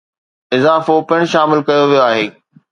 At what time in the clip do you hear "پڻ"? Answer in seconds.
1.09-1.19